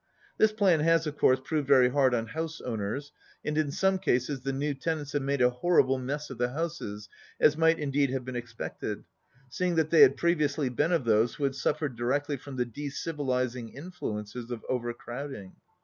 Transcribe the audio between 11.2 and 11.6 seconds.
who had